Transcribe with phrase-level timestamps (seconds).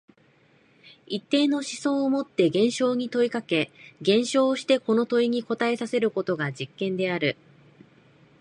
[1.05, 3.69] 一定の思想をもって現象に問いかけ、
[4.01, 7.37] 現象をしてこの問いに答えさせることが実験である。